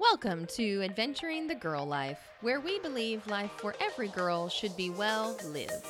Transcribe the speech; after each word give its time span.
Welcome 0.00 0.46
to 0.54 0.80
Adventuring 0.82 1.46
the 1.46 1.54
Girl 1.54 1.84
Life, 1.84 2.18
where 2.40 2.58
we 2.58 2.78
believe 2.78 3.26
life 3.26 3.50
for 3.58 3.74
every 3.82 4.08
girl 4.08 4.48
should 4.48 4.74
be 4.74 4.88
well 4.88 5.36
lived. 5.44 5.84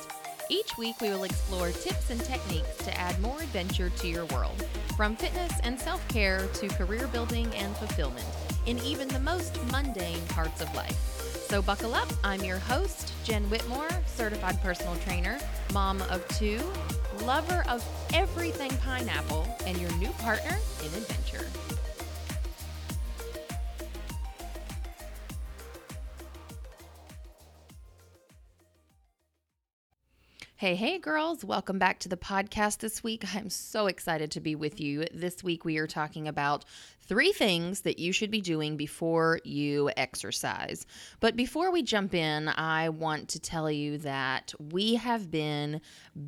Each 0.49 0.77
week, 0.77 0.99
we 0.99 1.07
will 1.11 1.23
explore 1.23 1.71
tips 1.71 2.09
and 2.09 2.19
techniques 2.19 2.75
to 2.79 2.99
add 2.99 3.17
more 3.21 3.39
adventure 3.39 3.89
to 3.89 4.07
your 4.09 4.25
world, 4.25 4.65
from 4.97 5.15
fitness 5.15 5.53
and 5.63 5.79
self 5.79 6.05
care 6.09 6.45
to 6.55 6.67
career 6.67 7.07
building 7.07 7.47
and 7.55 7.73
fulfillment, 7.77 8.25
in 8.65 8.79
even 8.79 9.07
the 9.07 9.19
most 9.19 9.57
mundane 9.71 10.27
parts 10.27 10.59
of 10.59 10.75
life. 10.75 10.99
So, 11.47 11.61
buckle 11.61 11.95
up. 11.95 12.11
I'm 12.21 12.43
your 12.43 12.59
host, 12.59 13.13
Jen 13.23 13.49
Whitmore, 13.49 13.89
certified 14.07 14.61
personal 14.61 14.97
trainer, 14.97 15.39
mom 15.73 16.01
of 16.03 16.27
two, 16.37 16.59
lover 17.23 17.63
of 17.69 17.81
everything 18.13 18.71
pineapple, 18.79 19.47
and 19.65 19.77
your 19.79 19.91
new 19.93 20.09
partner 20.19 20.57
in 20.81 20.87
adventure. 20.87 21.47
Hey, 30.61 30.75
hey, 30.75 30.99
girls. 30.99 31.43
Welcome 31.43 31.79
back 31.79 31.97
to 32.01 32.07
the 32.07 32.15
podcast 32.15 32.77
this 32.77 33.03
week. 33.03 33.23
I'm 33.33 33.49
so 33.49 33.87
excited 33.87 34.29
to 34.29 34.39
be 34.39 34.53
with 34.53 34.79
you. 34.79 35.07
This 35.11 35.43
week, 35.43 35.65
we 35.65 35.79
are 35.79 35.87
talking 35.87 36.27
about 36.27 36.65
three 36.99 37.31
things 37.31 37.81
that 37.81 37.97
you 37.97 38.13
should 38.13 38.29
be 38.29 38.41
doing 38.41 38.77
before 38.77 39.39
you 39.43 39.89
exercise. 39.97 40.85
But 41.19 41.35
before 41.35 41.71
we 41.71 41.81
jump 41.81 42.13
in, 42.13 42.47
I 42.47 42.89
want 42.89 43.29
to 43.29 43.39
tell 43.39 43.71
you 43.71 43.97
that 43.97 44.53
we 44.71 44.93
have 44.97 45.31
been 45.31 45.81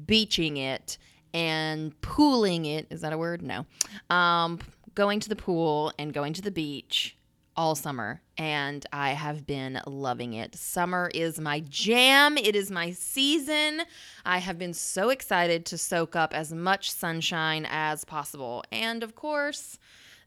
beaching 0.08 0.58
it 0.58 0.98
and 1.36 1.94
pooling 2.02 2.66
it. 2.66 2.88
Is 2.90 3.02
that 3.02 3.14
a 3.14 3.20
word? 3.20 3.44
No. 3.44 3.68
Um, 4.10 4.58
going 4.96 5.20
to 5.20 5.30
the 5.30 5.36
pool 5.36 5.94
and 6.00 6.12
going 6.12 6.34
to 6.34 6.42
the 6.42 6.50
beach 6.50 7.16
all 7.56 7.76
summer 7.76 8.22
and 8.38 8.86
I 8.92 9.12
have 9.12 9.46
been 9.46 9.80
loving 9.86 10.34
it. 10.34 10.56
Summer 10.56 11.12
is 11.14 11.40
my 11.40 11.60
jam, 11.62 12.38
it 12.38 12.56
is 12.56 12.72
my 12.72 12.92
season. 12.92 13.82
I 14.26 14.40
have 14.40 14.58
been 14.58 14.74
so 14.74 15.10
excited 15.10 15.66
to 15.68 15.78
soak 15.78 16.16
up 16.16 16.34
as 16.34 16.52
much 16.52 16.92
sunshine 16.92 17.68
as 17.70 18.06
possible. 18.06 18.64
And 18.72 19.04
of 19.04 19.16
course, 19.16 19.78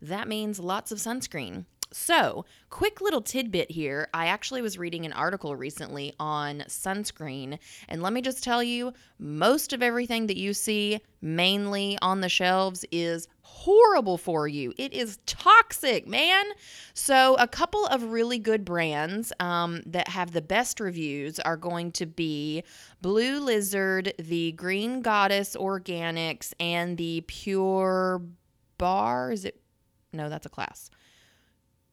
that 0.00 0.28
means 0.28 0.60
lots 0.60 0.92
of 0.92 0.98
sunscreen. 0.98 1.64
So, 1.92 2.44
quick 2.68 3.00
little 3.00 3.20
tidbit 3.20 3.70
here. 3.70 4.08
I 4.12 4.26
actually 4.26 4.60
was 4.60 4.76
reading 4.76 5.06
an 5.06 5.12
article 5.12 5.54
recently 5.54 6.14
on 6.18 6.64
sunscreen, 6.68 7.58
and 7.88 8.02
let 8.02 8.12
me 8.12 8.20
just 8.20 8.42
tell 8.42 8.62
you 8.62 8.92
most 9.18 9.72
of 9.72 9.82
everything 9.82 10.26
that 10.26 10.36
you 10.36 10.52
see 10.52 11.00
mainly 11.22 11.96
on 12.02 12.20
the 12.20 12.28
shelves 12.28 12.84
is 12.90 13.28
horrible 13.40 14.18
for 14.18 14.48
you. 14.48 14.72
It 14.76 14.92
is 14.92 15.18
toxic, 15.26 16.08
man. 16.08 16.44
So, 16.92 17.36
a 17.36 17.46
couple 17.46 17.86
of 17.86 18.02
really 18.02 18.40
good 18.40 18.64
brands 18.64 19.32
um, 19.38 19.82
that 19.86 20.08
have 20.08 20.32
the 20.32 20.42
best 20.42 20.80
reviews 20.80 21.38
are 21.38 21.56
going 21.56 21.92
to 21.92 22.06
be 22.06 22.64
Blue 23.00 23.38
Lizard, 23.38 24.12
the 24.18 24.52
Green 24.52 25.02
Goddess 25.02 25.56
Organics, 25.56 26.52
and 26.58 26.98
the 26.98 27.22
Pure 27.28 28.22
Bar. 28.76 29.30
Is 29.30 29.44
it? 29.44 29.60
No, 30.12 30.28
that's 30.28 30.46
a 30.46 30.50
class 30.50 30.90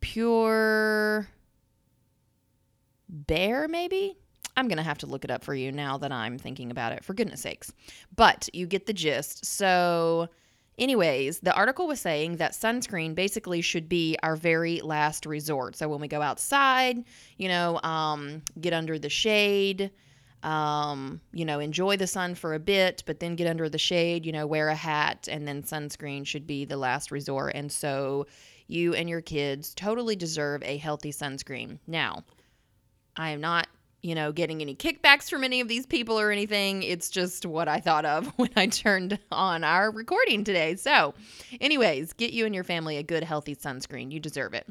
pure 0.04 1.30
bear, 3.08 3.70
maybe? 3.70 4.18
I'm 4.58 4.68
going 4.68 4.78
to 4.78 4.84
have 4.84 4.98
to 5.00 5.08
look 5.08 5.24
it 5.24 5.32
up 5.32 5.44
for 5.44 5.56
you 5.56 5.72
now 5.72 5.98
that 5.98 6.12
I'm 6.12 6.38
thinking 6.38 6.72
about 6.72 6.92
it, 6.92 7.06
for 7.06 7.14
goodness 7.14 7.42
sakes. 7.42 7.72
But 8.14 8.50
you 8.54 8.68
get 8.68 8.86
the 8.86 8.94
gist. 8.94 9.46
So, 9.46 10.28
anyways, 10.78 11.40
the 11.40 11.54
article 11.56 11.88
was 11.88 12.02
saying 12.02 12.36
that 12.38 12.52
sunscreen 12.52 13.16
basically 13.16 13.62
should 13.62 13.88
be 13.88 14.18
our 14.22 14.36
very 14.36 14.82
last 14.82 15.26
resort. 15.26 15.78
So, 15.78 15.88
when 15.88 16.02
we 16.02 16.10
go 16.10 16.22
outside, 16.22 17.06
you 17.38 17.48
know, 17.48 17.80
um, 17.82 18.42
get 18.60 18.74
under 18.74 19.00
the 19.00 19.10
shade, 19.10 19.90
um, 20.44 21.22
you 21.32 21.46
know, 21.46 21.60
enjoy 21.60 21.96
the 21.96 22.08
sun 22.08 22.36
for 22.36 22.54
a 22.54 22.60
bit, 22.60 23.04
but 23.08 23.22
then 23.22 23.36
get 23.38 23.48
under 23.48 23.70
the 23.70 23.78
shade, 23.78 24.26
you 24.26 24.34
know, 24.34 24.46
wear 24.46 24.68
a 24.68 24.76
hat, 24.76 25.30
and 25.32 25.48
then 25.48 25.64
sunscreen 25.64 26.28
should 26.28 26.46
be 26.46 26.66
the 26.66 26.78
last 26.78 27.10
resort. 27.10 27.54
And 27.56 27.72
so, 27.72 28.28
you 28.68 28.94
and 28.94 29.10
your 29.10 29.22
kids 29.22 29.74
totally 29.74 30.16
deserve 30.16 30.64
a 30.64 30.78
healthy 30.78 31.12
sunscreen. 31.12 31.80
Now, 31.88 32.24
I 33.16 33.30
am 33.30 33.42
not, 33.42 33.68
you 34.02 34.16
know, 34.16 34.32
getting 34.32 34.62
any 34.62 34.76
kickbacks 34.76 35.30
from 35.30 35.44
any 35.44 35.62
of 35.62 35.68
these 35.68 35.86
people 35.86 36.20
or 36.20 36.32
anything. 36.32 36.84
It's 36.84 37.10
just 37.10 37.46
what 37.46 37.68
I 37.68 37.80
thought 37.80 38.06
of 38.06 38.28
when 38.38 38.52
I 38.56 38.68
turned 38.68 39.20
on 39.32 39.64
our 39.64 39.92
recording 39.92 40.44
today. 40.44 40.76
So, 40.76 41.14
anyways, 41.62 42.14
get 42.14 42.34
you 42.34 42.46
and 42.46 42.56
your 42.56 42.64
family 42.64 42.98
a 42.98 43.04
good, 43.04 43.24
healthy 43.24 43.56
sunscreen. 43.56 44.12
You 44.12 44.20
deserve 44.20 44.54
it. 44.54 44.68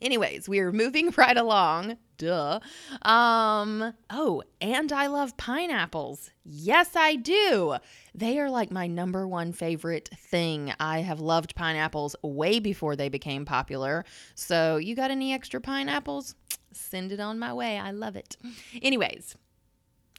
Anyways, 0.00 0.48
we 0.48 0.60
are 0.60 0.72
moving 0.72 1.10
right 1.16 1.36
along. 1.36 1.96
Duh. 2.16 2.60
Um, 3.02 3.94
oh, 4.10 4.42
and 4.60 4.92
I 4.92 5.06
love 5.06 5.36
pineapples. 5.36 6.30
Yes, 6.44 6.90
I 6.94 7.16
do. 7.16 7.76
They 8.14 8.38
are 8.38 8.50
like 8.50 8.70
my 8.70 8.86
number 8.86 9.26
one 9.26 9.52
favorite 9.52 10.10
thing. 10.16 10.72
I 10.78 11.00
have 11.00 11.20
loved 11.20 11.54
pineapples 11.54 12.16
way 12.22 12.58
before 12.60 12.94
they 12.94 13.08
became 13.08 13.44
popular. 13.44 14.04
So, 14.34 14.76
you 14.76 14.94
got 14.94 15.10
any 15.10 15.32
extra 15.32 15.60
pineapples? 15.60 16.34
Send 16.72 17.10
it 17.12 17.20
on 17.20 17.38
my 17.38 17.52
way. 17.52 17.78
I 17.78 17.90
love 17.90 18.16
it. 18.16 18.36
Anyways, 18.82 19.36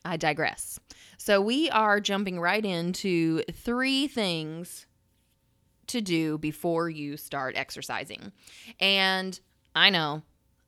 I 0.03 0.17
digress. 0.17 0.79
So, 1.17 1.39
we 1.39 1.69
are 1.69 1.99
jumping 1.99 2.39
right 2.39 2.65
into 2.65 3.43
three 3.51 4.07
things 4.07 4.87
to 5.87 6.01
do 6.01 6.37
before 6.37 6.89
you 6.89 7.17
start 7.17 7.55
exercising. 7.55 8.31
And 8.79 9.39
I 9.75 9.89
know, 9.89 10.21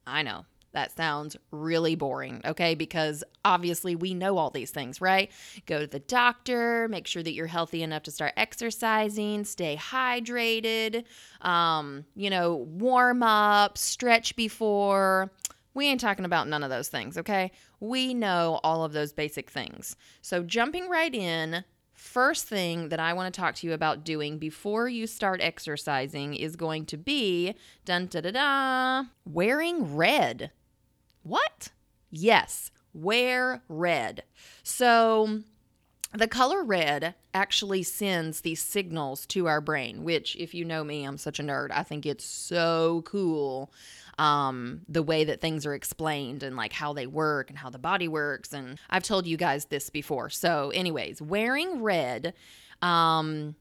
I 0.05 0.23
know. 0.23 0.45
That 0.73 0.95
sounds 0.95 1.37
really 1.51 1.93
boring, 1.93 2.41
okay? 2.43 2.73
Because 2.73 3.23
obviously 3.45 3.95
we 3.95 4.15
know 4.15 4.39
all 4.39 4.49
these 4.49 4.71
things, 4.71 4.99
right? 4.99 5.31
Go 5.67 5.81
to 5.81 5.87
the 5.87 5.99
doctor, 5.99 6.87
make 6.87 7.05
sure 7.05 7.21
that 7.21 7.33
you're 7.33 7.45
healthy 7.45 7.83
enough 7.83 8.03
to 8.03 8.11
start 8.11 8.33
exercising, 8.37 9.45
stay 9.45 9.77
hydrated, 9.77 11.03
um, 11.41 12.05
you 12.15 12.31
know, 12.31 12.55
warm 12.55 13.21
up, 13.21 13.77
stretch 13.77 14.35
before. 14.35 15.31
We 15.75 15.85
ain't 15.87 16.01
talking 16.01 16.25
about 16.25 16.47
none 16.47 16.63
of 16.63 16.71
those 16.71 16.89
things, 16.89 17.19
okay? 17.19 17.51
We 17.79 18.15
know 18.15 18.59
all 18.63 18.83
of 18.83 18.93
those 18.93 19.13
basic 19.13 19.51
things. 19.51 19.95
So, 20.21 20.41
jumping 20.41 20.89
right 20.89 21.13
in, 21.13 21.63
first 22.03 22.45
thing 22.45 22.89
that 22.89 22.99
I 22.99 23.13
want 23.13 23.33
to 23.33 23.39
talk 23.39 23.55
to 23.55 23.67
you 23.67 23.73
about 23.73 24.03
doing 24.03 24.37
before 24.37 24.89
you 24.89 25.07
start 25.07 25.39
exercising 25.41 26.35
is 26.35 26.57
going 26.57 26.85
to 26.87 26.97
be 26.97 27.55
dun 27.85 28.07
da 28.07 28.19
da 28.19 28.31
da 28.31 29.05
wearing 29.25 29.95
red. 29.95 30.51
What? 31.23 31.69
Yes, 32.11 32.71
wear 32.93 33.63
red. 33.69 34.23
So 34.63 35.39
the 36.13 36.27
color 36.27 36.63
red 36.63 37.15
actually 37.33 37.83
sends 37.83 38.41
these 38.41 38.61
signals 38.61 39.25
to 39.27 39.47
our 39.47 39.61
brain, 39.61 40.03
which, 40.03 40.35
if 40.35 40.53
you 40.53 40.63
know 40.63 40.83
me, 40.83 41.03
I'm 41.03 41.17
such 41.17 41.39
a 41.39 41.43
nerd. 41.43 41.69
I 41.71 41.83
think 41.83 42.05
it's 42.05 42.25
so 42.25 43.01
cool 43.05 43.71
um, 44.19 44.81
the 44.87 45.01
way 45.01 45.23
that 45.23 45.41
things 45.41 45.65
are 45.65 45.73
explained 45.73 46.43
and 46.43 46.55
like 46.55 46.73
how 46.73 46.93
they 46.93 47.07
work 47.07 47.49
and 47.49 47.57
how 47.57 47.69
the 47.69 47.79
body 47.79 48.07
works. 48.07 48.53
And 48.53 48.79
I've 48.89 49.03
told 49.03 49.25
you 49.25 49.37
guys 49.37 49.65
this 49.65 49.89
before. 49.89 50.29
So, 50.29 50.69
anyways, 50.69 51.21
wearing 51.21 51.81
red. 51.81 52.33
Um, 52.81 53.55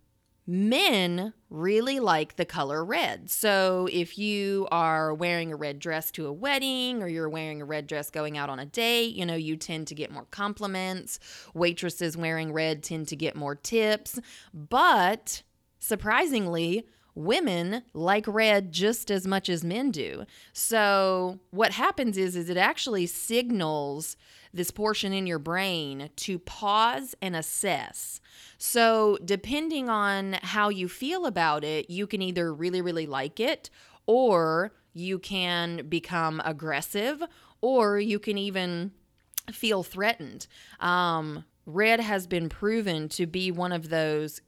men 0.46 1.32
really 1.50 2.00
like 2.00 2.36
the 2.36 2.44
color 2.44 2.84
red. 2.84 3.30
So 3.30 3.88
if 3.92 4.18
you 4.18 4.66
are 4.72 5.14
wearing 5.14 5.52
a 5.52 5.56
red 5.56 5.78
dress 5.78 6.10
to 6.12 6.26
a 6.26 6.32
wedding 6.32 7.02
or 7.02 7.08
you're 7.08 7.28
wearing 7.28 7.62
a 7.62 7.64
red 7.64 7.86
dress 7.86 8.10
going 8.10 8.36
out 8.36 8.50
on 8.50 8.58
a 8.58 8.66
date, 8.66 9.14
you 9.14 9.24
know, 9.24 9.36
you 9.36 9.56
tend 9.56 9.86
to 9.88 9.94
get 9.94 10.10
more 10.10 10.26
compliments. 10.30 11.18
Waitresses 11.54 12.16
wearing 12.16 12.52
red 12.52 12.82
tend 12.82 13.08
to 13.08 13.16
get 13.16 13.36
more 13.36 13.54
tips. 13.54 14.18
But 14.52 15.42
surprisingly, 15.78 16.86
women 17.14 17.82
like 17.92 18.26
red 18.26 18.72
just 18.72 19.10
as 19.10 19.26
much 19.26 19.48
as 19.48 19.64
men 19.64 19.90
do. 19.90 20.24
So 20.52 21.40
what 21.50 21.72
happens 21.72 22.16
is 22.16 22.36
is 22.36 22.48
it 22.48 22.56
actually 22.56 23.06
signals 23.06 24.16
this 24.54 24.70
portion 24.70 25.12
in 25.12 25.26
your 25.26 25.38
brain 25.38 26.10
to 26.16 26.38
pause 26.38 27.14
and 27.22 27.34
assess. 27.36 28.20
So 28.58 29.18
depending 29.24 29.88
on 29.88 30.34
how 30.42 30.68
you 30.68 30.88
feel 30.88 31.26
about 31.26 31.64
it, 31.64 31.90
you 31.90 32.06
can 32.06 32.22
either 32.22 32.52
really 32.52 32.80
really 32.80 33.06
like 33.06 33.40
it 33.40 33.70
or 34.06 34.72
you 34.94 35.18
can 35.18 35.88
become 35.88 36.40
aggressive 36.44 37.22
or 37.60 37.98
you 37.98 38.18
can 38.18 38.36
even 38.38 38.92
feel 39.50 39.82
threatened. 39.82 40.46
Um, 40.80 41.44
red 41.66 42.00
has 42.00 42.26
been 42.26 42.48
proven 42.48 43.08
to 43.10 43.26
be 43.26 43.50
one 43.50 43.72
of 43.72 43.88
those 43.88 44.40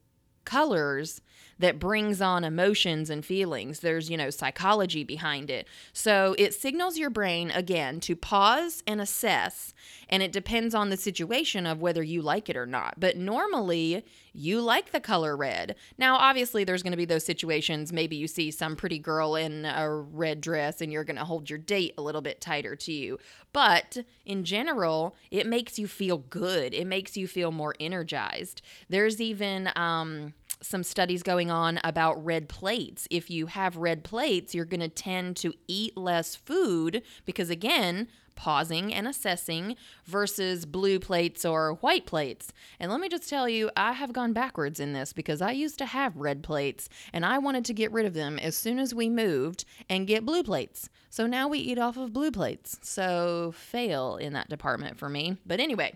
colors 0.44 1.20
that 1.58 1.78
brings 1.78 2.20
on 2.20 2.44
emotions 2.44 3.10
and 3.10 3.24
feelings. 3.24 3.80
There's, 3.80 4.10
you 4.10 4.16
know, 4.16 4.30
psychology 4.30 5.04
behind 5.04 5.50
it. 5.50 5.66
So 5.92 6.34
it 6.38 6.54
signals 6.54 6.98
your 6.98 7.10
brain 7.10 7.50
again 7.50 8.00
to 8.00 8.16
pause 8.16 8.82
and 8.86 9.00
assess. 9.00 9.74
And 10.08 10.22
it 10.22 10.32
depends 10.32 10.74
on 10.74 10.90
the 10.90 10.96
situation 10.96 11.66
of 11.66 11.80
whether 11.80 12.02
you 12.02 12.22
like 12.22 12.48
it 12.48 12.56
or 12.56 12.66
not. 12.66 12.94
But 12.98 13.16
normally, 13.16 14.04
you 14.32 14.60
like 14.60 14.90
the 14.90 15.00
color 15.00 15.36
red. 15.36 15.76
Now, 15.96 16.16
obviously, 16.16 16.64
there's 16.64 16.82
going 16.82 16.92
to 16.92 16.96
be 16.96 17.04
those 17.04 17.24
situations. 17.24 17.92
Maybe 17.92 18.16
you 18.16 18.26
see 18.26 18.50
some 18.50 18.74
pretty 18.74 18.98
girl 18.98 19.36
in 19.36 19.64
a 19.64 19.88
red 19.88 20.40
dress 20.40 20.80
and 20.80 20.92
you're 20.92 21.04
going 21.04 21.16
to 21.16 21.24
hold 21.24 21.48
your 21.48 21.58
date 21.58 21.94
a 21.96 22.02
little 22.02 22.20
bit 22.20 22.40
tighter 22.40 22.74
to 22.74 22.92
you. 22.92 23.18
But 23.52 23.98
in 24.26 24.44
general, 24.44 25.14
it 25.30 25.46
makes 25.46 25.78
you 25.78 25.86
feel 25.86 26.18
good. 26.18 26.74
It 26.74 26.86
makes 26.86 27.16
you 27.16 27.28
feel 27.28 27.52
more 27.52 27.74
energized. 27.78 28.62
There's 28.88 29.20
even, 29.20 29.70
um, 29.76 30.34
some 30.64 30.82
studies 30.82 31.22
going 31.22 31.50
on 31.50 31.78
about 31.84 32.24
red 32.24 32.48
plates. 32.48 33.06
If 33.10 33.30
you 33.30 33.46
have 33.46 33.76
red 33.76 34.02
plates, 34.02 34.54
you're 34.54 34.64
going 34.64 34.80
to 34.80 34.88
tend 34.88 35.36
to 35.38 35.52
eat 35.68 35.96
less 35.96 36.34
food 36.34 37.02
because, 37.24 37.50
again, 37.50 38.08
pausing 38.34 38.92
and 38.92 39.06
assessing 39.06 39.76
versus 40.06 40.66
blue 40.66 40.98
plates 40.98 41.44
or 41.44 41.74
white 41.74 42.06
plates. 42.06 42.52
And 42.80 42.90
let 42.90 43.00
me 43.00 43.08
just 43.08 43.28
tell 43.28 43.48
you, 43.48 43.70
I 43.76 43.92
have 43.92 44.12
gone 44.12 44.32
backwards 44.32 44.80
in 44.80 44.92
this 44.92 45.12
because 45.12 45.40
I 45.40 45.52
used 45.52 45.78
to 45.78 45.86
have 45.86 46.16
red 46.16 46.42
plates 46.42 46.88
and 47.12 47.24
I 47.24 47.38
wanted 47.38 47.64
to 47.66 47.74
get 47.74 47.92
rid 47.92 48.06
of 48.06 48.14
them 48.14 48.38
as 48.38 48.56
soon 48.56 48.78
as 48.78 48.94
we 48.94 49.08
moved 49.08 49.64
and 49.88 50.06
get 50.06 50.26
blue 50.26 50.42
plates. 50.42 50.88
So 51.10 51.26
now 51.26 51.48
we 51.48 51.58
eat 51.58 51.78
off 51.78 51.96
of 51.96 52.12
blue 52.12 52.30
plates. 52.30 52.78
So 52.82 53.52
fail 53.56 54.16
in 54.16 54.32
that 54.32 54.48
department 54.48 54.98
for 54.98 55.08
me. 55.08 55.36
But 55.46 55.60
anyway, 55.60 55.94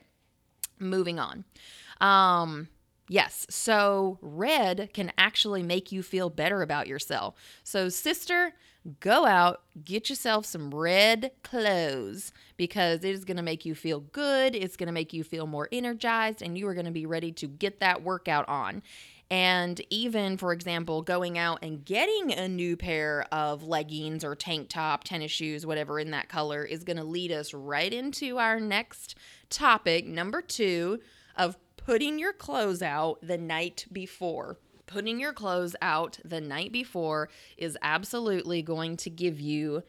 moving 0.78 1.18
on. 1.18 1.44
Um, 2.00 2.68
Yes. 3.08 3.46
So 3.48 4.18
red 4.20 4.90
can 4.92 5.12
actually 5.16 5.62
make 5.62 5.90
you 5.92 6.02
feel 6.02 6.30
better 6.30 6.62
about 6.62 6.86
yourself. 6.86 7.34
So, 7.64 7.88
sister, 7.88 8.54
go 9.00 9.26
out, 9.26 9.62
get 9.84 10.08
yourself 10.08 10.46
some 10.46 10.74
red 10.74 11.32
clothes 11.42 12.32
because 12.56 13.04
it 13.04 13.14
is 13.14 13.24
going 13.24 13.36
to 13.36 13.42
make 13.42 13.64
you 13.64 13.74
feel 13.74 14.00
good. 14.00 14.54
It's 14.54 14.76
going 14.76 14.86
to 14.86 14.92
make 14.92 15.12
you 15.12 15.24
feel 15.24 15.46
more 15.46 15.68
energized, 15.72 16.42
and 16.42 16.56
you 16.56 16.66
are 16.68 16.74
going 16.74 16.86
to 16.86 16.92
be 16.92 17.06
ready 17.06 17.32
to 17.32 17.46
get 17.46 17.80
that 17.80 18.02
workout 18.02 18.48
on. 18.48 18.82
And 19.30 19.78
even, 19.90 20.38
for 20.38 20.52
example, 20.54 21.02
going 21.02 21.36
out 21.36 21.58
and 21.62 21.84
getting 21.84 22.32
a 22.32 22.48
new 22.48 22.78
pair 22.78 23.26
of 23.30 23.62
leggings 23.62 24.24
or 24.24 24.34
tank 24.34 24.70
top, 24.70 25.04
tennis 25.04 25.30
shoes, 25.30 25.66
whatever 25.66 26.00
in 26.00 26.12
that 26.12 26.30
color, 26.30 26.64
is 26.64 26.82
going 26.82 26.96
to 26.96 27.04
lead 27.04 27.30
us 27.30 27.52
right 27.52 27.92
into 27.92 28.38
our 28.38 28.58
next 28.58 29.16
topic, 29.50 30.06
number 30.06 30.40
two, 30.40 31.00
of 31.36 31.58
putting 31.88 32.18
your 32.18 32.34
clothes 32.34 32.82
out 32.82 33.18
the 33.22 33.38
night 33.38 33.86
before 33.90 34.58
putting 34.86 35.18
your 35.18 35.32
clothes 35.32 35.74
out 35.80 36.18
the 36.22 36.40
night 36.40 36.70
before 36.70 37.30
is 37.56 37.78
absolutely 37.80 38.60
going 38.60 38.94
to 38.96 39.08
give 39.08 39.40
you 39.40 39.82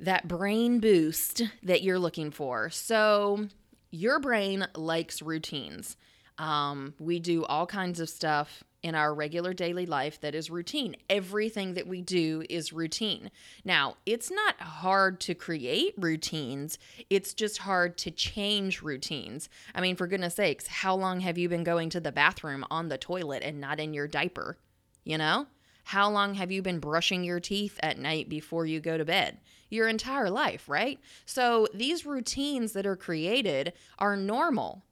that 0.00 0.28
brain 0.28 0.80
boost 0.80 1.42
that 1.62 1.82
you're 1.82 1.98
looking 1.98 2.30
for. 2.30 2.68
So, 2.70 3.48
your 3.90 4.18
brain 4.18 4.66
likes 4.74 5.22
routines. 5.22 5.96
Um, 6.38 6.94
we 6.98 7.20
do 7.20 7.44
all 7.44 7.66
kinds 7.66 8.00
of 8.00 8.08
stuff 8.08 8.64
in 8.84 8.94
our 8.94 9.14
regular 9.14 9.54
daily 9.54 9.86
life 9.86 10.20
that 10.20 10.34
is 10.34 10.50
routine. 10.50 10.94
Everything 11.08 11.72
that 11.72 11.86
we 11.86 12.02
do 12.02 12.44
is 12.50 12.70
routine. 12.70 13.30
Now, 13.64 13.96
it's 14.04 14.30
not 14.30 14.60
hard 14.60 15.20
to 15.20 15.34
create 15.34 15.94
routines, 15.96 16.78
it's 17.08 17.32
just 17.32 17.58
hard 17.58 17.96
to 17.98 18.10
change 18.10 18.82
routines. 18.82 19.48
I 19.74 19.80
mean, 19.80 19.96
for 19.96 20.06
goodness 20.06 20.34
sakes, 20.34 20.66
how 20.66 20.94
long 20.94 21.20
have 21.20 21.38
you 21.38 21.48
been 21.48 21.64
going 21.64 21.88
to 21.90 22.00
the 22.00 22.12
bathroom 22.12 22.64
on 22.70 22.88
the 22.88 22.98
toilet 22.98 23.42
and 23.42 23.58
not 23.58 23.80
in 23.80 23.94
your 23.94 24.06
diaper? 24.06 24.58
You 25.02 25.16
know? 25.16 25.46
How 25.84 26.10
long 26.10 26.34
have 26.34 26.52
you 26.52 26.60
been 26.60 26.78
brushing 26.78 27.24
your 27.24 27.40
teeth 27.40 27.78
at 27.82 27.98
night 27.98 28.28
before 28.28 28.66
you 28.66 28.80
go 28.80 28.98
to 28.98 29.04
bed? 29.04 29.38
Your 29.70 29.88
entire 29.88 30.30
life, 30.30 30.68
right? 30.68 30.98
So 31.24 31.68
these 31.74 32.06
routines 32.06 32.72
that 32.72 32.86
are 32.86 32.96
created 32.96 33.72
are 33.98 34.16
normal. 34.16 34.82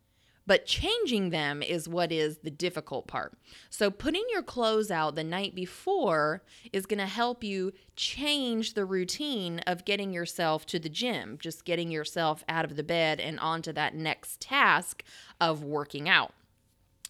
But 0.47 0.67
changing 0.67 1.31
them 1.31 1.62
is 1.62 1.89
what 1.89 2.11
is 2.11 2.39
the 2.39 2.50
difficult 2.50 3.06
part. 3.06 3.35
So, 3.71 3.91
putting 3.91 4.25
your 4.31 4.43
clothes 4.43 4.91
out 4.91 5.15
the 5.15 5.23
night 5.23 5.55
before 5.55 6.43
is 6.73 6.87
going 6.87 6.99
to 6.99 7.06
help 7.06 7.44
you 7.44 7.73
change 7.94 8.75
the 8.75 8.85
routine 8.85 9.61
of 9.61 9.85
getting 9.85 10.12
yourself 10.12 10.67
to 10.67 10.79
the 10.81 10.89
gym, 10.89 11.39
just 11.41 11.65
getting 11.65 11.91
yourself 11.91 12.43
out 12.49 12.65
of 12.65 12.77
the 12.77 12.83
bed 12.83 13.21
and 13.21 13.39
onto 13.39 13.73
that 13.73 13.94
next 13.94 14.41
task 14.41 15.05
of 15.41 15.62
working 15.62 16.09
out. 16.09 16.33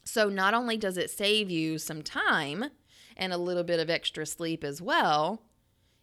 So, 0.05 0.29
not 0.29 0.53
only 0.53 0.77
does 0.77 0.99
it 0.99 1.11
save 1.11 1.51
you 1.51 1.79
some 1.79 2.03
time 2.03 2.67
and 3.17 3.33
a 3.33 3.39
little 3.39 3.65
bit 3.65 3.81
of 3.81 3.89
extra 3.89 4.27
sleep 4.27 4.63
as 4.63 4.83
well, 4.83 5.43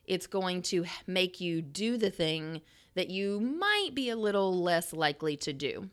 it's 0.06 0.28
going 0.28 0.64
to 0.64 0.86
make 1.06 1.40
you 1.40 1.62
do 1.62 1.98
the 1.98 2.10
thing 2.10 2.62
that 2.96 3.10
you 3.10 3.40
might 3.40 3.92
be 3.94 4.10
a 4.10 4.16
little 4.16 4.62
less 4.62 4.94
likely 4.94 5.38
to 5.38 5.54
do. 5.54 5.90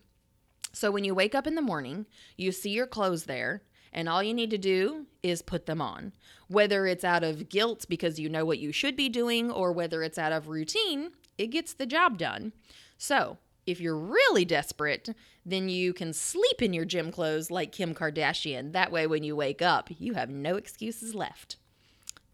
So 0.77 0.91
when 0.91 1.05
you 1.05 1.15
wake 1.15 1.35
up 1.35 1.47
in 1.47 1.55
the 1.55 1.63
morning, 1.63 2.05
you 2.37 2.53
see 2.53 2.69
your 2.69 2.87
clothes 2.87 3.25
there, 3.25 3.63
and 3.95 4.11
all 4.11 4.23
you 4.23 4.35
need 4.35 4.51
to 4.51 4.59
do 4.59 5.07
is 5.23 5.41
put 5.41 5.65
them 5.65 5.81
on. 5.81 6.13
Whether 6.49 6.87
it's 6.87 7.03
out 7.03 7.25
of 7.25 7.49
guilt 7.49 7.87
because 7.89 8.21
you 8.21 8.29
know 8.29 8.45
what 8.45 8.59
you 8.59 8.73
should 8.73 8.95
be 8.95 9.09
doing, 9.09 9.51
or 9.51 9.73
whether 9.73 10.03
it's 10.03 10.19
out 10.19 10.33
of 10.33 10.49
routine, 10.49 11.13
it 11.39 11.47
gets 11.47 11.73
the 11.73 11.87
job 11.87 12.19
done. 12.19 12.53
So, 12.99 13.39
if 13.65 13.81
you're 13.81 13.97
really 13.97 14.45
desperate, 14.45 15.17
then 15.47 15.71
you 15.71 15.95
can 15.95 16.13
sleep 16.13 16.61
in 16.61 16.75
your 16.75 16.85
gym 16.85 17.11
clothes 17.11 17.51
like 17.51 17.73
Kim 17.73 17.95
Kardashian. 17.95 18.73
That 18.73 18.93
way, 18.93 19.07
when 19.07 19.25
you 19.25 19.35
wake 19.35 19.63
up, 19.63 19.89
you 19.99 20.13
have 20.13 20.29
no 20.29 20.57
excuses 20.57 21.15
left. 21.15 21.57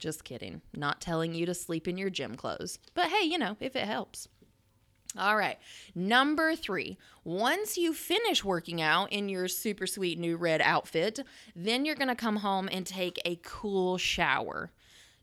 Just 0.01 0.25
kidding. 0.25 0.63
Not 0.75 1.01
telling 1.01 1.33
you 1.33 1.47
to 1.47 1.55
sleep 1.55 1.87
in 1.87 1.97
your 1.97 2.11
gym 2.11 2.35
clothes. 2.35 2.81
But 2.93 3.07
hey, 3.07 3.25
you 3.25 3.39
know, 3.39 3.57
if 3.61 3.77
it 3.77 3.87
helps. 3.87 4.27
All 5.17 5.37
right. 5.37 5.59
Number 5.95 6.57
three, 6.57 6.97
once 7.23 7.77
you 7.77 7.93
finish 7.93 8.43
working 8.43 8.81
out 8.81 9.13
in 9.13 9.29
your 9.29 9.47
super 9.47 9.87
sweet 9.87 10.19
new 10.19 10.37
red 10.37 10.63
outfit, 10.63 11.21
then 11.55 11.85
you're 11.85 11.95
going 11.95 12.09
to 12.09 12.15
come 12.15 12.37
home 12.37 12.69
and 12.73 12.87
take 12.87 13.21
a 13.25 13.39
cool 13.43 13.99
shower. 13.99 14.71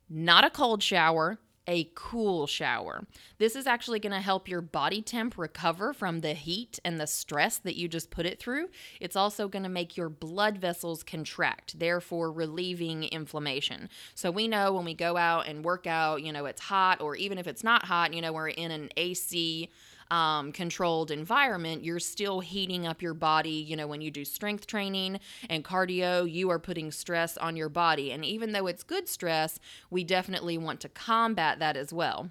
Not 0.08 0.46
a 0.46 0.50
cold 0.50 0.84
shower, 0.84 1.40
a 1.70 1.92
cool 1.94 2.48
shower. 2.48 3.06
This 3.38 3.56
is 3.56 3.68
actually 3.68 4.00
going 4.00 4.12
to 4.12 4.20
help 4.20 4.50
your 4.50 4.60
body 4.60 5.04
temp 5.04 5.38
recover 5.38 5.94
from 5.94 6.22
the 6.22 6.34
heat 6.34 6.80
and 6.84 7.00
the 7.00 7.06
stress 7.06 7.60
that 7.60 7.78
you 7.78 7.88
just 7.88 8.10
put 8.10 8.26
it 8.26 8.40
through. 8.40 8.70
It's 9.00 9.16
also 9.16 9.48
going 9.48 9.64
to 9.64 9.70
make 9.70 9.96
your 9.96 10.10
blood 10.10 10.58
vessels 10.58 11.04
contract, 11.04 11.78
therefore 11.78 12.32
relieving 12.32 13.04
inflammation. 13.04 13.88
So 14.16 14.32
we 14.32 14.48
know 14.48 14.74
when 14.74 14.84
we 14.84 14.96
go 14.96 15.16
out 15.16 15.48
and 15.48 15.64
work 15.64 15.86
out, 15.86 16.24
you 16.24 16.34
know, 16.34 16.46
it's 16.46 16.62
hot, 16.62 17.02
or 17.02 17.16
even 17.16 17.38
if 17.38 17.46
it's 17.46 17.64
not 17.64 17.86
hot, 17.86 18.16
you 18.16 18.22
know, 18.22 18.34
we're 18.34 18.50
in 18.50 18.72
an 18.72 18.90
AC 18.98 19.70
um, 20.12 20.52
controlled 20.52 21.12
environment, 21.12 21.84
you're 21.84 22.00
still 22.00 22.40
heating 22.40 22.88
up 22.88 23.02
your 23.02 23.14
body. 23.14 23.50
You 23.50 23.76
know, 23.76 23.88
when 23.88 24.02
you 24.02 24.12
do 24.12 24.26
strength 24.26 24.68
training 24.68 25.20
and 25.50 25.64
cardio, 25.64 26.30
you 26.30 26.50
are 26.50 26.60
putting 26.60 26.92
stress 26.92 27.38
on 27.38 27.56
your 27.56 27.70
body. 27.70 28.12
And 28.12 28.26
even 28.26 28.52
though 28.52 28.68
it's 28.68 28.84
good 28.84 29.08
stress, 29.08 29.60
we 29.90 30.04
definitely 30.04 30.58
want 30.58 30.80
to 30.82 30.90
combat 30.90 31.60
that 31.60 31.78
as 31.78 31.94
well. 31.94 32.30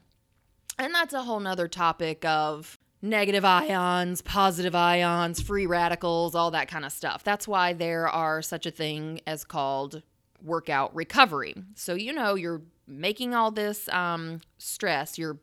And 0.78 0.94
that's 0.94 1.14
a 1.14 1.22
whole 1.22 1.40
nother 1.40 1.68
topic 1.68 2.24
of 2.24 2.78
negative 3.00 3.44
ions, 3.44 4.22
positive 4.22 4.74
ions, 4.74 5.40
free 5.40 5.66
radicals, 5.66 6.34
all 6.34 6.50
that 6.50 6.68
kind 6.68 6.84
of 6.84 6.92
stuff. 6.92 7.22
That's 7.24 7.46
why 7.46 7.72
there 7.72 8.08
are 8.08 8.42
such 8.42 8.66
a 8.66 8.70
thing 8.70 9.20
as 9.26 9.44
called 9.44 10.02
workout 10.42 10.94
recovery. 10.94 11.54
So, 11.74 11.94
you 11.94 12.12
know, 12.12 12.34
you're 12.34 12.62
making 12.86 13.34
all 13.34 13.50
this 13.50 13.88
um, 13.90 14.40
stress, 14.58 15.18
you're 15.18 15.38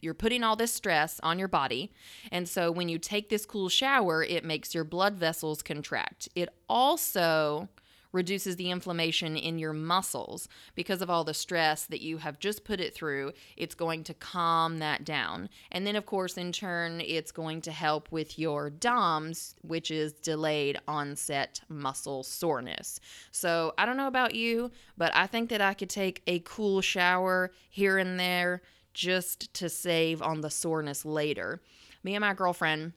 you're 0.00 0.14
putting 0.14 0.42
all 0.42 0.56
this 0.56 0.72
stress 0.72 1.20
on 1.22 1.38
your 1.38 1.48
body. 1.48 1.92
And 2.30 2.48
so 2.48 2.70
when 2.70 2.88
you 2.88 2.98
take 2.98 3.28
this 3.28 3.46
cool 3.46 3.68
shower, 3.68 4.22
it 4.22 4.44
makes 4.44 4.74
your 4.74 4.84
blood 4.84 5.14
vessels 5.14 5.62
contract. 5.62 6.28
It 6.34 6.48
also 6.68 7.68
reduces 8.12 8.56
the 8.56 8.70
inflammation 8.70 9.36
in 9.36 9.58
your 9.58 9.72
muscles 9.72 10.48
because 10.74 11.02
of 11.02 11.10
all 11.10 11.24
the 11.24 11.34
stress 11.34 11.84
that 11.86 12.00
you 12.00 12.18
have 12.18 12.38
just 12.38 12.64
put 12.64 12.80
it 12.80 12.94
through. 12.94 13.32
It's 13.56 13.74
going 13.74 14.04
to 14.04 14.14
calm 14.14 14.78
that 14.78 15.04
down. 15.04 15.48
And 15.72 15.86
then, 15.86 15.96
of 15.96 16.06
course, 16.06 16.36
in 16.36 16.52
turn, 16.52 17.00
it's 17.00 17.32
going 17.32 17.60
to 17.62 17.72
help 17.72 18.10
with 18.10 18.38
your 18.38 18.70
DOMS, 18.70 19.54
which 19.62 19.90
is 19.90 20.12
delayed 20.14 20.78
onset 20.88 21.60
muscle 21.68 22.22
soreness. 22.22 23.00
So 23.30 23.74
I 23.76 23.86
don't 23.86 23.96
know 23.96 24.08
about 24.08 24.34
you, 24.34 24.70
but 24.96 25.14
I 25.14 25.26
think 25.26 25.50
that 25.50 25.60
I 25.60 25.74
could 25.74 25.90
take 25.90 26.22
a 26.26 26.40
cool 26.40 26.80
shower 26.80 27.52
here 27.68 27.98
and 27.98 28.18
there 28.18 28.62
just 28.98 29.54
to 29.54 29.68
save 29.68 30.20
on 30.20 30.40
the 30.40 30.50
soreness 30.50 31.04
later. 31.04 31.62
Me 32.02 32.16
and 32.16 32.20
my 32.20 32.34
girlfriend 32.34 32.92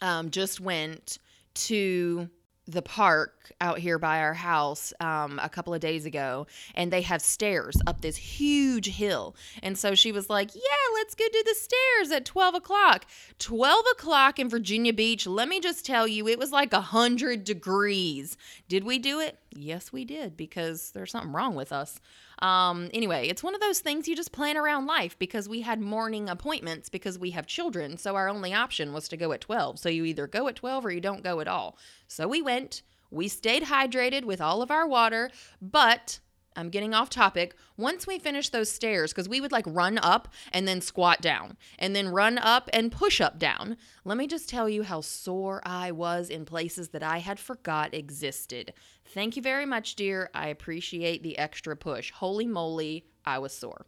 um, 0.00 0.30
just 0.30 0.58
went 0.58 1.18
to 1.52 2.30
the 2.66 2.80
park 2.80 3.52
out 3.60 3.78
here 3.78 3.98
by 3.98 4.20
our 4.20 4.32
house 4.32 4.92
um, 5.00 5.38
a 5.42 5.48
couple 5.48 5.74
of 5.74 5.80
days 5.80 6.06
ago, 6.06 6.46
and 6.74 6.90
they 6.90 7.02
have 7.02 7.20
stairs 7.20 7.76
up 7.86 8.00
this 8.00 8.16
huge 8.16 8.86
hill. 8.86 9.36
And 9.62 9.76
so 9.76 9.94
she 9.94 10.12
was 10.12 10.30
like, 10.30 10.54
Yeah, 10.54 10.94
let's 10.94 11.14
go 11.14 11.24
do 11.30 11.42
the 11.44 11.54
stairs 11.54 12.10
at 12.10 12.24
12 12.24 12.54
o'clock. 12.54 13.04
12 13.38 13.84
o'clock 13.92 14.38
in 14.38 14.48
Virginia 14.48 14.94
Beach, 14.94 15.26
let 15.26 15.48
me 15.48 15.60
just 15.60 15.84
tell 15.84 16.08
you, 16.08 16.26
it 16.26 16.38
was 16.38 16.52
like 16.52 16.72
100 16.72 17.44
degrees. 17.44 18.38
Did 18.68 18.84
we 18.84 18.98
do 18.98 19.20
it? 19.20 19.38
Yes, 19.54 19.92
we 19.92 20.04
did 20.04 20.36
because 20.36 20.90
there's 20.90 21.10
something 21.10 21.32
wrong 21.32 21.54
with 21.54 21.72
us. 21.72 22.00
Um, 22.40 22.90
anyway, 22.92 23.28
it's 23.28 23.42
one 23.42 23.54
of 23.54 23.60
those 23.60 23.80
things 23.80 24.06
you 24.06 24.14
just 24.14 24.32
plan 24.32 24.56
around 24.56 24.86
life 24.86 25.18
because 25.18 25.48
we 25.48 25.62
had 25.62 25.80
morning 25.80 26.28
appointments 26.28 26.88
because 26.88 27.18
we 27.18 27.30
have 27.30 27.46
children. 27.46 27.96
So 27.96 28.14
our 28.14 28.28
only 28.28 28.52
option 28.52 28.92
was 28.92 29.08
to 29.08 29.16
go 29.16 29.32
at 29.32 29.40
12. 29.40 29.78
So 29.78 29.88
you 29.88 30.04
either 30.04 30.26
go 30.26 30.48
at 30.48 30.56
12 30.56 30.86
or 30.86 30.90
you 30.90 31.00
don't 31.00 31.24
go 31.24 31.40
at 31.40 31.48
all. 31.48 31.78
So 32.06 32.28
we 32.28 32.42
went. 32.42 32.82
We 33.10 33.28
stayed 33.28 33.64
hydrated 33.64 34.24
with 34.24 34.40
all 34.40 34.60
of 34.60 34.70
our 34.70 34.86
water, 34.86 35.30
but 35.62 36.20
I'm 36.58 36.70
getting 36.70 36.92
off 36.92 37.08
topic. 37.08 37.54
Once 37.76 38.04
we 38.04 38.18
finished 38.18 38.50
those 38.50 38.70
stairs, 38.70 39.12
because 39.12 39.28
we 39.28 39.40
would 39.40 39.52
like 39.52 39.64
run 39.66 39.96
up 39.96 40.26
and 40.52 40.66
then 40.66 40.80
squat 40.80 41.20
down, 41.20 41.56
and 41.78 41.94
then 41.94 42.08
run 42.08 42.36
up 42.36 42.68
and 42.72 42.90
push 42.90 43.20
up 43.20 43.38
down. 43.38 43.76
Let 44.04 44.18
me 44.18 44.26
just 44.26 44.48
tell 44.48 44.68
you 44.68 44.82
how 44.82 45.00
sore 45.00 45.62
I 45.64 45.92
was 45.92 46.28
in 46.28 46.44
places 46.44 46.88
that 46.88 47.02
I 47.04 47.18
had 47.18 47.38
forgot 47.38 47.94
existed. 47.94 48.72
Thank 49.08 49.36
you 49.36 49.42
very 49.42 49.64
much, 49.64 49.94
dear. 49.94 50.30
I 50.34 50.48
appreciate 50.48 51.22
the 51.22 51.38
extra 51.38 51.74
push. 51.76 52.12
Holy 52.12 52.46
moly, 52.46 53.06
I 53.24 53.38
was 53.38 53.52
sore. 53.52 53.86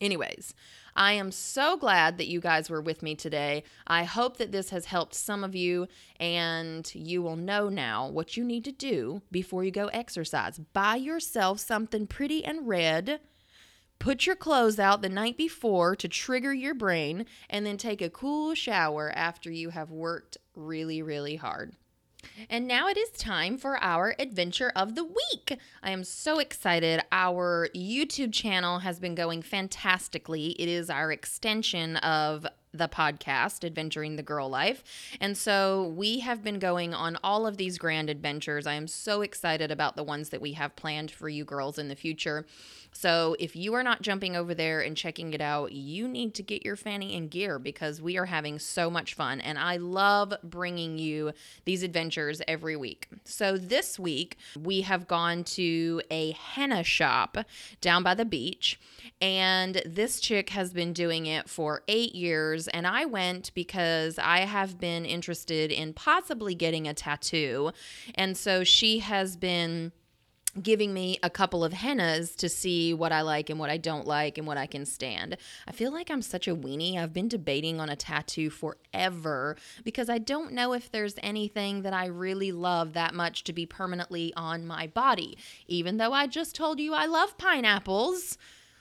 Anyways, 0.00 0.54
I 0.94 1.14
am 1.14 1.32
so 1.32 1.76
glad 1.76 2.18
that 2.18 2.28
you 2.28 2.40
guys 2.40 2.70
were 2.70 2.80
with 2.80 3.02
me 3.02 3.16
today. 3.16 3.64
I 3.88 4.04
hope 4.04 4.36
that 4.36 4.52
this 4.52 4.70
has 4.70 4.84
helped 4.84 5.14
some 5.14 5.42
of 5.42 5.56
you, 5.56 5.88
and 6.20 6.88
you 6.94 7.20
will 7.20 7.34
know 7.34 7.68
now 7.68 8.08
what 8.08 8.36
you 8.36 8.44
need 8.44 8.64
to 8.66 8.72
do 8.72 9.22
before 9.32 9.64
you 9.64 9.72
go 9.72 9.88
exercise. 9.88 10.60
Buy 10.72 10.96
yourself 10.96 11.58
something 11.58 12.06
pretty 12.06 12.44
and 12.44 12.68
red. 12.68 13.18
Put 13.98 14.24
your 14.24 14.36
clothes 14.36 14.78
out 14.78 15.02
the 15.02 15.08
night 15.08 15.36
before 15.36 15.96
to 15.96 16.06
trigger 16.06 16.54
your 16.54 16.74
brain, 16.74 17.26
and 17.50 17.66
then 17.66 17.76
take 17.76 18.00
a 18.00 18.08
cool 18.08 18.54
shower 18.54 19.10
after 19.16 19.50
you 19.50 19.70
have 19.70 19.90
worked 19.90 20.38
really, 20.54 21.02
really 21.02 21.34
hard. 21.34 21.74
And 22.48 22.66
now 22.66 22.88
it 22.88 22.96
is 22.96 23.10
time 23.10 23.58
for 23.58 23.82
our 23.82 24.14
adventure 24.18 24.72
of 24.74 24.94
the 24.94 25.04
week. 25.04 25.58
I 25.82 25.90
am 25.90 26.04
so 26.04 26.38
excited. 26.38 27.02
Our 27.12 27.68
YouTube 27.74 28.32
channel 28.32 28.80
has 28.80 28.98
been 28.98 29.14
going 29.14 29.42
fantastically. 29.42 30.48
It 30.58 30.68
is 30.68 30.90
our 30.90 31.12
extension 31.12 31.96
of 31.96 32.46
the 32.78 32.88
podcast, 32.88 33.64
Adventuring 33.64 34.16
the 34.16 34.22
Girl 34.22 34.48
Life. 34.48 34.82
And 35.20 35.36
so 35.36 35.92
we 35.96 36.20
have 36.20 36.42
been 36.42 36.58
going 36.58 36.94
on 36.94 37.18
all 37.22 37.46
of 37.46 37.56
these 37.56 37.78
grand 37.78 38.08
adventures. 38.08 38.66
I 38.66 38.74
am 38.74 38.86
so 38.86 39.22
excited 39.22 39.70
about 39.70 39.96
the 39.96 40.04
ones 40.04 40.30
that 40.30 40.40
we 40.40 40.52
have 40.52 40.76
planned 40.76 41.10
for 41.10 41.28
you 41.28 41.44
girls 41.44 41.78
in 41.78 41.88
the 41.88 41.96
future. 41.96 42.46
So 42.92 43.36
if 43.38 43.54
you 43.54 43.74
are 43.74 43.82
not 43.82 44.02
jumping 44.02 44.34
over 44.34 44.54
there 44.54 44.80
and 44.80 44.96
checking 44.96 45.34
it 45.34 45.40
out, 45.40 45.72
you 45.72 46.08
need 46.08 46.34
to 46.34 46.42
get 46.42 46.64
your 46.64 46.76
fanny 46.76 47.14
in 47.14 47.28
gear 47.28 47.58
because 47.58 48.00
we 48.00 48.16
are 48.16 48.26
having 48.26 48.58
so 48.58 48.90
much 48.90 49.14
fun. 49.14 49.40
And 49.40 49.58
I 49.58 49.76
love 49.76 50.34
bringing 50.42 50.98
you 50.98 51.32
these 51.64 51.82
adventures 51.82 52.40
every 52.48 52.76
week. 52.76 53.08
So 53.24 53.56
this 53.56 53.98
week, 53.98 54.36
we 54.58 54.80
have 54.82 55.06
gone 55.06 55.44
to 55.44 56.02
a 56.10 56.32
henna 56.32 56.82
shop 56.82 57.38
down 57.80 58.02
by 58.02 58.14
the 58.14 58.24
beach. 58.24 58.80
And 59.20 59.82
this 59.84 60.20
chick 60.20 60.50
has 60.50 60.72
been 60.72 60.92
doing 60.92 61.26
it 61.26 61.48
for 61.48 61.82
eight 61.88 62.14
years. 62.14 62.67
And 62.72 62.86
I 62.86 63.04
went 63.04 63.52
because 63.54 64.18
I 64.18 64.40
have 64.40 64.78
been 64.78 65.04
interested 65.04 65.72
in 65.72 65.92
possibly 65.92 66.54
getting 66.54 66.86
a 66.86 66.94
tattoo. 66.94 67.72
And 68.14 68.36
so 68.36 68.64
she 68.64 69.00
has 69.00 69.36
been 69.36 69.92
giving 70.62 70.92
me 70.92 71.18
a 71.22 71.30
couple 71.30 71.62
of 71.62 71.72
hennas 71.72 72.34
to 72.36 72.48
see 72.48 72.92
what 72.94 73.12
I 73.12 73.20
like 73.20 73.50
and 73.50 73.58
what 73.58 73.70
I 73.70 73.76
don't 73.76 74.06
like 74.06 74.38
and 74.38 74.46
what 74.46 74.56
I 74.56 74.66
can 74.66 74.84
stand. 74.86 75.36
I 75.66 75.72
feel 75.72 75.92
like 75.92 76.10
I'm 76.10 76.22
such 76.22 76.48
a 76.48 76.56
weenie. 76.56 76.96
I've 76.96 77.12
been 77.12 77.28
debating 77.28 77.80
on 77.80 77.88
a 77.88 77.96
tattoo 77.96 78.50
forever 78.50 79.56
because 79.84 80.08
I 80.08 80.18
don't 80.18 80.52
know 80.52 80.72
if 80.72 80.90
there's 80.90 81.14
anything 81.22 81.82
that 81.82 81.92
I 81.92 82.06
really 82.06 82.50
love 82.52 82.94
that 82.94 83.14
much 83.14 83.44
to 83.44 83.52
be 83.52 83.66
permanently 83.66 84.32
on 84.36 84.66
my 84.66 84.86
body. 84.86 85.38
Even 85.66 85.98
though 85.98 86.12
I 86.12 86.26
just 86.26 86.54
told 86.54 86.80
you 86.80 86.94
I 86.94 87.06
love 87.06 87.38
pineapples, 87.38 88.38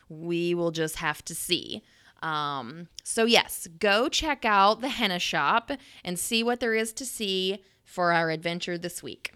we 0.10 0.53
will 0.53 0.72
just 0.72 0.98
have 0.98 1.24
to 1.25 1.36
see. 1.36 1.84
Um, 2.22 2.88
so, 3.04 3.26
yes, 3.26 3.68
go 3.80 4.10
check 4.10 4.46
out 4.46 4.82
the 4.82 4.90
henna 4.90 5.20
shop 5.20 5.72
and 6.04 6.18
see 6.18 6.44
what 6.44 6.60
there 6.60 6.74
is 6.74 6.94
to 6.94 7.06
see 7.06 7.64
for 7.84 8.12
our 8.12 8.30
adventure 8.30 8.78
this 8.78 9.02
week. 9.02 9.34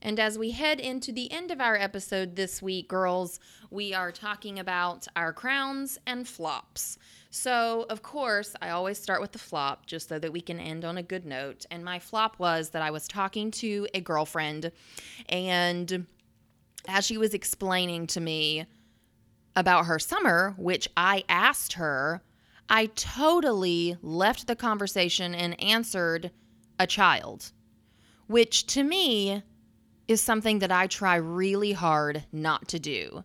And 0.00 0.20
as 0.20 0.38
we 0.38 0.52
head 0.52 0.78
into 0.78 1.10
the 1.10 1.30
end 1.32 1.50
of 1.50 1.60
our 1.60 1.76
episode 1.76 2.36
this 2.36 2.62
week, 2.62 2.88
girls, 2.88 3.40
we 3.70 3.92
are 3.94 4.12
talking 4.12 4.58
about 4.58 5.08
our 5.16 5.32
crowns 5.32 5.98
and 6.06 6.26
flops. 6.26 6.98
So, 7.30 7.84
of 7.90 8.02
course, 8.02 8.54
I 8.62 8.70
always 8.70 8.98
start 8.98 9.20
with 9.20 9.32
the 9.32 9.38
flop 9.38 9.86
just 9.86 10.08
so 10.08 10.18
that 10.18 10.32
we 10.32 10.40
can 10.40 10.60
end 10.60 10.84
on 10.84 10.98
a 10.98 11.02
good 11.02 11.26
note. 11.26 11.66
And 11.70 11.84
my 11.84 11.98
flop 11.98 12.38
was 12.38 12.70
that 12.70 12.82
I 12.82 12.90
was 12.90 13.08
talking 13.08 13.50
to 13.52 13.88
a 13.92 14.00
girlfriend, 14.00 14.70
and 15.28 16.06
as 16.86 17.04
she 17.04 17.18
was 17.18 17.34
explaining 17.34 18.06
to 18.08 18.20
me 18.20 18.66
about 19.58 19.86
her 19.86 19.98
summer, 19.98 20.54
which 20.56 20.88
I 20.96 21.24
asked 21.28 21.72
her, 21.72 22.22
I 22.68 22.86
totally 22.86 23.96
left 24.02 24.46
the 24.46 24.54
conversation 24.54 25.34
and 25.34 25.60
answered 25.60 26.30
a 26.78 26.86
child, 26.86 27.50
which 28.28 28.66
to 28.68 28.84
me 28.84 29.42
is 30.06 30.20
something 30.20 30.60
that 30.60 30.70
I 30.70 30.86
try 30.86 31.16
really 31.16 31.72
hard 31.72 32.24
not 32.30 32.68
to 32.68 32.78
do. 32.78 33.24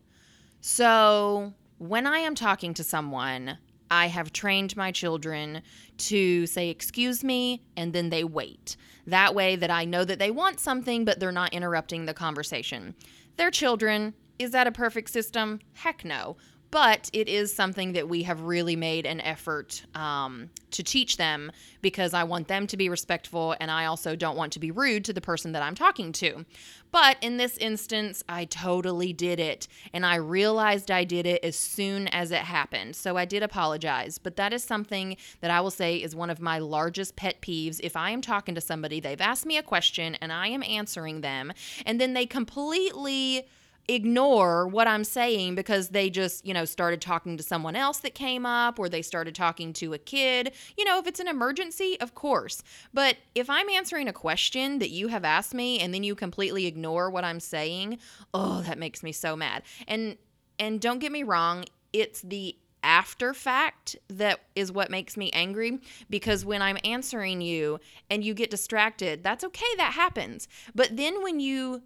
So, 0.59 1.53
when 1.77 2.07
I 2.07 2.19
am 2.19 2.33
talking 2.33 2.73
to 2.73 2.83
someone, 2.83 3.59
I 3.91 4.07
have 4.07 4.33
trained 4.33 4.75
my 4.75 4.91
children 4.91 5.61
to 5.97 6.47
say, 6.47 6.69
Excuse 6.69 7.23
me, 7.23 7.61
and 7.77 7.93
then 7.93 8.09
they 8.09 8.23
wait. 8.23 8.75
That 9.05 9.35
way, 9.35 9.55
that 9.55 9.69
I 9.69 9.85
know 9.85 10.03
that 10.03 10.17
they 10.17 10.31
want 10.31 10.59
something, 10.59 11.05
but 11.05 11.19
they're 11.19 11.31
not 11.31 11.53
interrupting 11.53 12.05
the 12.05 12.13
conversation. 12.15 12.95
They're 13.37 13.51
children. 13.51 14.15
Is 14.39 14.51
that 14.51 14.67
a 14.67 14.71
perfect 14.71 15.09
system? 15.09 15.59
Heck 15.73 16.03
no 16.03 16.37
but 16.73 17.07
it 17.13 17.29
is 17.29 17.53
something 17.53 17.93
that 17.93 18.09
we 18.09 18.23
have 18.23 18.41
really 18.41 18.75
made 18.75 19.05
an 19.05 19.21
effort 19.21 19.85
um, 19.93 20.49
to 20.71 20.81
teach 20.81 21.17
them 21.17 21.51
because 21.83 22.15
I 22.15 22.23
want 22.23 22.47
them 22.47 22.65
to 22.65 22.75
be 22.75 22.89
respectful 22.89 23.55
and 23.59 23.69
I 23.69 23.85
also 23.85 24.15
don't 24.15 24.35
want 24.35 24.53
to 24.53 24.59
be 24.59 24.71
rude 24.71 25.05
to 25.05 25.13
the 25.13 25.21
person 25.21 25.51
that 25.51 25.61
I'm 25.61 25.75
talking 25.75 26.11
to. 26.13 26.45
But 26.91 27.17
in 27.21 27.37
this 27.37 27.59
instance, 27.59 28.23
I 28.27 28.45
totally 28.45 29.13
did 29.13 29.39
it 29.39 29.67
and 29.93 30.03
I 30.03 30.15
realized 30.15 30.89
I 30.89 31.03
did 31.03 31.27
it 31.27 31.43
as 31.43 31.55
soon 31.55 32.07
as 32.07 32.31
it 32.31 32.39
happened. 32.39 32.95
So 32.95 33.17
I 33.17 33.25
did 33.25 33.43
apologize, 33.43 34.17
but 34.17 34.35
that 34.37 34.51
is 34.51 34.63
something 34.63 35.15
that 35.41 35.51
I 35.51 35.61
will 35.61 35.69
say 35.69 35.97
is 35.97 36.15
one 36.15 36.31
of 36.31 36.41
my 36.41 36.57
largest 36.57 37.15
pet 37.15 37.39
peeves. 37.39 37.81
If 37.83 37.95
I 37.95 38.09
am 38.09 38.21
talking 38.21 38.55
to 38.55 38.61
somebody, 38.61 38.99
they've 38.99 39.21
asked 39.21 39.45
me 39.45 39.57
a 39.57 39.63
question 39.63 40.15
and 40.15 40.33
I 40.33 40.47
am 40.47 40.63
answering 40.63 41.21
them, 41.21 41.53
and 41.85 42.01
then 42.01 42.13
they 42.13 42.25
completely 42.25 43.45
ignore 43.87 44.67
what 44.67 44.87
I'm 44.87 45.03
saying 45.03 45.55
because 45.55 45.89
they 45.89 46.09
just, 46.09 46.45
you 46.45 46.53
know, 46.53 46.65
started 46.65 47.01
talking 47.01 47.37
to 47.37 47.43
someone 47.43 47.75
else 47.75 47.99
that 47.99 48.15
came 48.15 48.45
up 48.45 48.79
or 48.79 48.87
they 48.87 49.01
started 49.01 49.35
talking 49.35 49.73
to 49.73 49.93
a 49.93 49.97
kid. 49.97 50.53
You 50.77 50.85
know, 50.85 50.99
if 50.99 51.07
it's 51.07 51.19
an 51.19 51.27
emergency, 51.27 51.97
of 51.99 52.15
course. 52.15 52.63
But 52.93 53.17
if 53.35 53.49
I'm 53.49 53.69
answering 53.69 54.07
a 54.07 54.13
question 54.13 54.79
that 54.79 54.89
you 54.89 55.09
have 55.09 55.25
asked 55.25 55.53
me 55.53 55.79
and 55.79 55.93
then 55.93 56.03
you 56.03 56.15
completely 56.15 56.65
ignore 56.65 57.09
what 57.09 57.23
I'm 57.23 57.39
saying, 57.39 57.99
oh, 58.33 58.61
that 58.61 58.77
makes 58.77 59.03
me 59.03 59.11
so 59.11 59.35
mad. 59.35 59.63
And 59.87 60.17
and 60.59 60.79
don't 60.79 60.99
get 60.99 61.11
me 61.11 61.23
wrong, 61.23 61.65
it's 61.91 62.21
the 62.21 62.55
after 62.83 63.33
fact 63.33 63.95
that 64.09 64.41
is 64.55 64.71
what 64.71 64.91
makes 64.91 65.15
me 65.15 65.31
angry 65.31 65.79
because 66.09 66.45
when 66.45 66.61
I'm 66.61 66.77
answering 66.83 67.41
you 67.41 67.79
and 68.09 68.23
you 68.23 68.33
get 68.33 68.49
distracted, 68.49 69.23
that's 69.23 69.43
okay, 69.43 69.65
that 69.77 69.93
happens. 69.93 70.47
But 70.75 70.95
then 70.97 71.23
when 71.23 71.39
you 71.39 71.81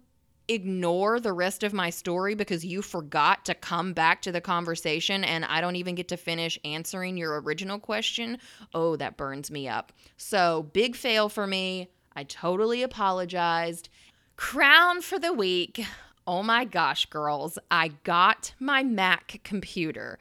ignore 0.48 1.20
the 1.20 1.32
rest 1.32 1.62
of 1.62 1.72
my 1.72 1.90
story 1.90 2.34
because 2.34 2.64
you 2.64 2.82
forgot 2.82 3.44
to 3.44 3.54
come 3.54 3.92
back 3.92 4.22
to 4.22 4.32
the 4.32 4.40
conversation 4.40 5.24
and 5.24 5.44
I 5.44 5.60
don't 5.60 5.76
even 5.76 5.94
get 5.94 6.08
to 6.08 6.16
finish 6.16 6.58
answering 6.64 7.16
your 7.16 7.40
original 7.40 7.78
question, 7.78 8.38
oh, 8.74 8.96
that 8.96 9.16
burns 9.16 9.50
me 9.50 9.68
up. 9.68 9.92
So, 10.16 10.68
big 10.72 10.96
fail 10.96 11.28
for 11.28 11.46
me. 11.46 11.88
I 12.16 12.24
totally 12.24 12.82
apologized. 12.82 13.88
Crown 14.36 15.02
for 15.02 15.18
the 15.18 15.32
week. 15.32 15.84
Oh 16.26 16.42
my 16.42 16.64
gosh, 16.64 17.06
girls, 17.06 17.58
I 17.70 17.88
got 18.04 18.52
my 18.58 18.82
Mac 18.82 19.40
computer. 19.44 20.18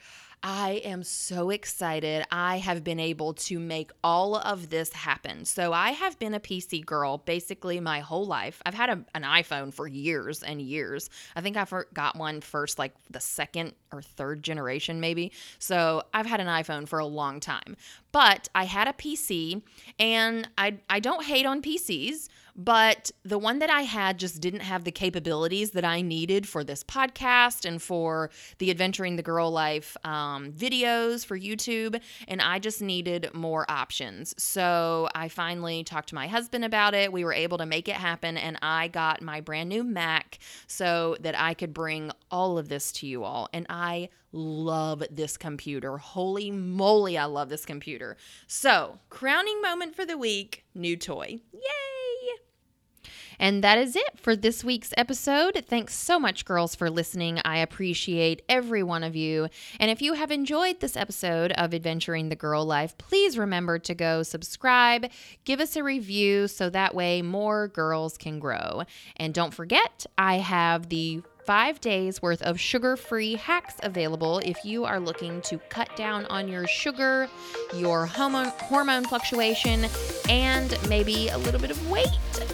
I 0.50 0.82
am 0.86 1.04
so 1.04 1.50
excited. 1.50 2.26
I 2.32 2.60
have 2.60 2.82
been 2.82 3.02
able 3.02 3.34
to 3.34 3.60
make 3.60 3.92
all 4.02 4.38
of 4.38 4.70
this 4.70 4.94
happen. 4.94 5.44
So, 5.44 5.74
I 5.74 5.92
have 5.92 6.18
been 6.20 6.34
a 6.34 6.40
PC 6.40 6.86
girl 6.86 7.18
basically 7.18 7.82
my 7.82 8.00
whole 8.00 8.26
life. 8.26 8.62
I've 8.66 8.74
had 8.74 8.90
a, 8.90 9.06
an 9.14 9.24
iPhone 9.24 9.74
for 9.74 9.90
years 9.90 10.44
and 10.44 10.62
years. 10.62 11.10
I 11.36 11.42
think 11.42 11.58
I 11.58 11.68
got 11.94 12.16
one 12.16 12.40
first, 12.40 12.80
like 12.80 12.94
the 13.10 13.20
second 13.20 13.74
or 13.92 14.02
third 14.02 14.42
generation, 14.42 15.02
maybe. 15.02 15.34
So, 15.60 16.04
I've 16.14 16.26
had 16.26 16.40
an 16.40 16.48
iPhone 16.48 16.88
for 16.88 17.00
a 17.00 17.06
long 17.06 17.42
time. 17.42 17.76
But 18.18 18.50
I 18.56 18.64
had 18.64 18.88
a 18.88 18.94
PC 18.94 19.62
and 20.00 20.50
I 20.58 20.80
I 20.90 21.00
don't 21.00 21.24
hate 21.24 21.46
on 21.46 21.62
PCs, 21.62 22.30
but 22.56 23.12
the 23.24 23.38
one 23.38 23.60
that 23.60 23.70
I 23.70 23.84
had 23.84 24.18
just 24.18 24.42
didn't 24.42 24.62
have 24.62 24.86
the 24.86 24.92
capabilities 24.92 25.70
that 25.72 25.86
I 25.86 26.02
needed 26.02 26.48
for 26.48 26.64
this 26.64 26.84
podcast 26.84 27.64
and 27.64 27.80
for 27.80 28.32
the 28.58 28.72
Adventuring 28.72 29.18
the 29.18 29.22
Girl 29.22 29.52
Life 29.52 29.96
um, 30.04 30.52
videos 30.52 31.24
for 31.24 31.38
YouTube. 31.38 32.02
And 32.28 32.42
I 32.42 32.58
just 32.58 32.82
needed 32.82 33.30
more 33.36 33.70
options. 33.70 34.34
So 34.42 35.08
I 35.14 35.28
finally 35.28 35.84
talked 35.84 36.10
to 36.10 36.16
my 36.16 36.26
husband 36.26 36.66
about 36.66 36.96
it. 36.96 37.14
We 37.14 37.24
were 37.24 37.34
able 37.34 37.60
to 37.60 37.68
make 37.68 37.88
it 37.88 37.98
happen. 37.98 38.36
And 38.36 38.58
I 38.64 38.88
got 38.88 39.22
my 39.22 39.42
brand 39.42 39.70
new 39.70 39.84
Mac 39.84 40.40
so 40.66 41.18
that 41.20 41.40
I 41.40 41.54
could 41.54 41.72
bring 41.72 42.10
all 42.32 42.58
of 42.58 42.68
this 42.68 42.92
to 42.94 43.06
you 43.06 43.24
all. 43.24 43.48
And 43.54 43.68
I 43.70 44.10
love 44.32 45.04
this 45.10 45.38
computer. 45.38 45.98
Holy 45.98 46.52
moly, 46.52 47.18
I 47.18 47.26
love 47.26 47.50
this 47.50 47.66
computer. 47.66 48.18
So, 48.48 49.00
crowning 49.10 49.62
moment 49.62 49.96
for 49.96 50.06
the 50.06 50.18
week 50.18 50.66
new 50.76 50.98
toy. 50.98 51.40
Yay! 51.54 51.88
And 53.40 53.64
that 53.64 53.78
is 53.78 53.96
it 53.96 54.18
for 54.18 54.36
this 54.36 54.64
week's 54.64 54.94
episode. 54.98 55.64
Thanks 55.68 55.96
so 55.96 56.20
much, 56.20 56.46
girls, 56.46 56.76
for 56.76 56.90
listening. 56.90 57.40
I 57.46 57.60
appreciate 57.60 58.42
every 58.50 58.82
one 58.82 59.04
of 59.04 59.16
you. 59.16 59.48
And 59.80 59.92
if 59.92 60.02
you 60.02 60.14
have 60.14 60.32
enjoyed 60.32 60.80
this 60.80 60.98
episode 60.98 61.52
of 61.52 61.74
Adventuring 61.74 62.30
the 62.30 62.36
Girl 62.36 62.66
Life, 62.66 62.98
please 62.98 63.38
remember 63.38 63.78
to 63.80 63.94
go 63.94 64.24
subscribe, 64.24 65.12
give 65.46 65.60
us 65.60 65.76
a 65.76 65.84
review 65.84 66.48
so 66.48 66.70
that 66.70 66.96
way 66.96 67.22
more 67.22 67.68
girls 67.68 68.18
can 68.18 68.40
grow. 68.40 68.84
And 69.18 69.34
don't 69.34 69.54
forget, 69.54 70.06
I 70.18 70.38
have 70.38 70.90
the 70.90 71.22
five 71.48 71.80
days 71.80 72.22
worth 72.22 72.42
of 72.42 72.60
sugar 72.60 72.98
free 72.98 73.36
hacks 73.36 73.76
available 73.82 74.40
if 74.40 74.58
you 74.66 74.84
are 74.84 75.00
looking 75.00 75.42
to 75.42 75.58
cut 75.70 75.90
down 75.96 76.26
on 76.26 76.50
your 76.50 76.68
sugar, 76.68 77.30
your 77.74 78.06
hormone, 78.06 78.52
hormone 78.60 79.06
fluctuation, 79.06 79.86
and 80.28 80.78
maybe 80.90 81.30
a 81.30 81.38
little 81.38 81.62
bit 81.62 81.72
of 81.72 81.90
weight, 81.90 82.06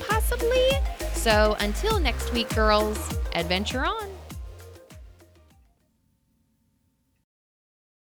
possibly. 0.08 0.70
So 1.14 1.58
until 1.60 2.00
next 2.00 2.32
week, 2.34 2.54
girls, 2.54 3.18
adventure 3.34 3.84
on. 3.84 4.12